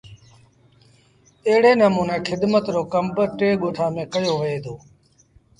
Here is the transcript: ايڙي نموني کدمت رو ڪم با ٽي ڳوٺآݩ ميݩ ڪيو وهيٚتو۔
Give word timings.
ايڙي 1.47 1.73
نموني 1.81 2.17
کدمت 2.27 2.65
رو 2.73 2.81
ڪم 2.93 3.05
با 3.15 3.23
ٽي 3.37 3.49
ڳوٺآݩ 3.61 3.93
ميݩ 3.95 4.11
ڪيو 4.13 4.33
وهيٚتو۔ 4.39 4.73